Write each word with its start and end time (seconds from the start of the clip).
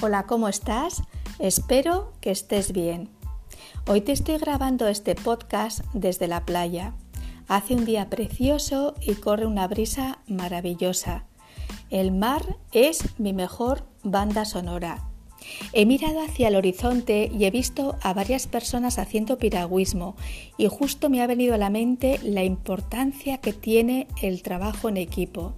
Hola, 0.00 0.26
¿cómo 0.26 0.46
estás? 0.48 1.02
Espero 1.40 2.12
que 2.20 2.30
estés 2.30 2.70
bien. 2.72 3.08
Hoy 3.88 4.00
te 4.00 4.12
estoy 4.12 4.38
grabando 4.38 4.86
este 4.86 5.16
podcast 5.16 5.80
desde 5.92 6.28
la 6.28 6.46
playa. 6.46 6.94
Hace 7.48 7.74
un 7.74 7.84
día 7.84 8.08
precioso 8.08 8.94
y 9.00 9.16
corre 9.16 9.44
una 9.44 9.66
brisa 9.66 10.20
maravillosa. 10.28 11.24
El 11.90 12.12
mar 12.12 12.58
es 12.70 13.18
mi 13.18 13.32
mejor 13.32 13.88
banda 14.04 14.44
sonora. 14.44 15.08
He 15.72 15.84
mirado 15.84 16.20
hacia 16.20 16.46
el 16.46 16.54
horizonte 16.54 17.28
y 17.36 17.44
he 17.46 17.50
visto 17.50 17.96
a 18.00 18.14
varias 18.14 18.46
personas 18.46 19.00
haciendo 19.00 19.36
piragüismo 19.36 20.14
y 20.56 20.68
justo 20.68 21.10
me 21.10 21.22
ha 21.22 21.26
venido 21.26 21.54
a 21.54 21.58
la 21.58 21.70
mente 21.70 22.20
la 22.22 22.44
importancia 22.44 23.38
que 23.38 23.52
tiene 23.52 24.06
el 24.22 24.44
trabajo 24.44 24.88
en 24.88 24.96
equipo. 24.96 25.54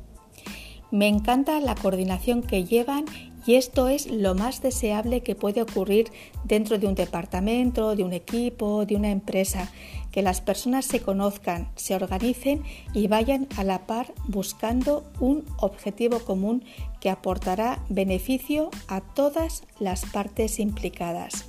Me 0.91 1.09
encanta 1.09 1.61
la 1.61 1.75
coordinación 1.75 2.43
que 2.43 2.65
llevan 2.65 3.05
y 3.47 3.55
esto 3.55 3.89
es 3.89 4.11
lo 4.11 4.35
más 4.35 4.63
deseable 4.63 5.23
que 5.23 5.35
puede 5.35 5.63
ocurrir 5.63 6.11
dentro 6.45 6.79
de 6.79 6.87
un 6.87 6.95
departamento, 6.95 7.97
de 7.97 8.05
un 8.05 8.13
equipo, 8.13 8.85
de 8.85 8.97
una 8.97 9.11
empresa, 9.11 9.71
que 10.11 10.23
las 10.23 10.41
personas 10.41 10.85
se 10.85 11.01
conozcan, 11.01 11.71
se 11.77 11.95
organicen 11.95 12.63
y 12.93 13.07
vayan 13.07 13.47
a 13.57 13.65
la 13.65 13.87
par 13.87 14.13
buscando 14.27 15.05
un 15.21 15.45
objetivo 15.59 16.19
común 16.21 16.65
que 17.01 17.11
aportará 17.11 17.83
beneficio 17.89 18.71
a 18.89 19.01
todas 19.01 19.63
las 19.79 20.05
partes 20.07 20.59
implicadas. 20.59 21.47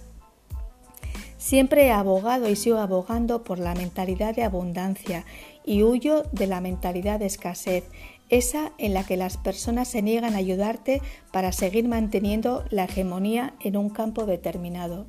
Siempre 1.37 1.87
he 1.87 1.91
abogado 1.91 2.47
y 2.49 2.55
sigo 2.55 2.77
abogando 2.77 3.43
por 3.43 3.57
la 3.57 3.73
mentalidad 3.73 4.35
de 4.35 4.43
abundancia 4.43 5.25
y 5.65 5.81
huyo 5.81 6.23
de 6.31 6.45
la 6.45 6.61
mentalidad 6.61 7.19
de 7.19 7.25
escasez, 7.25 7.83
esa 8.31 8.71
en 8.79 8.95
la 8.95 9.05
que 9.05 9.17
las 9.17 9.37
personas 9.37 9.89
se 9.89 10.01
niegan 10.01 10.33
a 10.33 10.39
ayudarte 10.39 11.01
para 11.31 11.51
seguir 11.51 11.87
manteniendo 11.87 12.63
la 12.71 12.85
hegemonía 12.85 13.53
en 13.59 13.77
un 13.77 13.89
campo 13.89 14.25
determinado. 14.25 15.05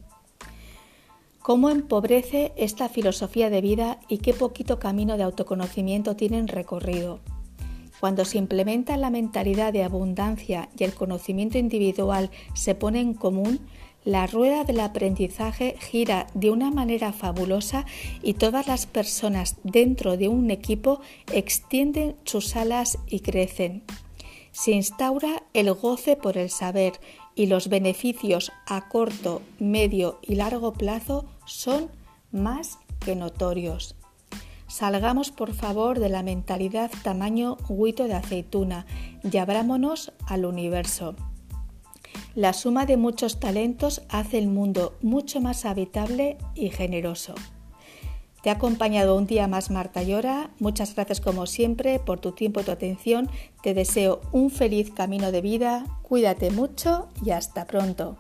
¿Cómo 1.41 1.71
empobrece 1.71 2.53
esta 2.57 2.89
filosofía 2.89 3.49
de 3.49 3.61
vida 3.61 3.99
y 4.09 4.19
qué 4.19 4.35
poquito 4.35 4.79
camino 4.79 5.17
de 5.17 5.23
autoconocimiento 5.23 6.15
tienen 6.15 6.47
recorrido? 6.47 7.21
Cuando 8.01 8.25
se 8.25 8.39
implementa 8.39 8.97
la 8.97 9.11
mentalidad 9.11 9.73
de 9.73 9.85
abundancia 9.85 10.69
y 10.77 10.83
el 10.85 10.93
conocimiento 10.93 11.59
individual 11.59 12.31
se 12.55 12.75
pone 12.75 13.01
en 13.01 13.15
común, 13.15 13.61
la 14.05 14.27
rueda 14.27 14.65
del 14.65 14.81
aprendizaje 14.81 15.77
gira 15.79 16.27
de 16.35 16.51
una 16.51 16.71
manera 16.71 17.13
fabulosa 17.13 17.87
y 18.23 18.35
todas 18.35 18.67
las 18.67 18.87
personas 18.87 19.57
dentro 19.63 20.17
de 20.17 20.29
un 20.29 20.51
equipo 20.51 21.01
extienden 21.33 22.17
sus 22.25 22.57
alas 22.57 22.99
y 23.07 23.21
crecen. 23.21 23.83
Se 24.51 24.73
instaura 24.73 25.45
el 25.55 25.73
goce 25.73 26.17
por 26.17 26.37
el 26.37 26.51
saber 26.51 26.95
y 27.35 27.47
los 27.47 27.69
beneficios 27.69 28.53
a 28.67 28.89
corto, 28.89 29.41
medio 29.59 30.19
y 30.23 30.35
largo 30.35 30.73
plazo 30.73 31.25
son 31.47 31.89
más 32.33 32.79
que 33.01 33.17
notorios. 33.17 33.97
Salgamos 34.67 35.31
por 35.31 35.53
favor 35.55 35.99
de 35.99 36.09
la 36.09 36.23
mentalidad 36.23 36.91
tamaño 37.03 37.57
huito 37.69 38.05
de 38.05 38.15
aceituna 38.15 38.87
y 39.23 39.37
abrámonos 39.37 40.13
al 40.27 40.45
universo. 40.45 41.15
La 42.35 42.55
suma 42.55 42.87
de 42.87 42.97
muchos 42.97 43.41
talentos 43.41 44.03
hace 44.09 44.39
el 44.39 44.49
mundo 44.49 44.97
mucho 45.03 45.43
más 45.43 45.67
habitable 45.67 46.39
y 46.55 46.71
generoso. 46.71 47.35
Te 48.43 48.49
ha 48.49 48.55
acompañado 48.55 49.17
un 49.17 49.27
día 49.27 49.47
más 49.47 49.71
Marta 49.71 50.03
Llora. 50.03 50.51
Muchas 50.59 50.95
gracias 50.95 51.21
como 51.21 51.47
siempre 51.47 52.01
por 52.01 52.21
tu 52.21 52.33
tiempo 52.33 52.61
y 52.61 52.65
tu 52.65 52.73
atención. 52.73 53.31
Te 53.63 53.75
deseo 53.75 54.23
un 54.33 54.51
feliz 54.51 54.91
camino 54.91 55.31
de 55.31 55.43
vida. 55.43 55.85
Cuídate 56.03 56.51
mucho 56.51 57.09
y 57.25 57.31
hasta 57.31 57.67
pronto. 57.67 58.19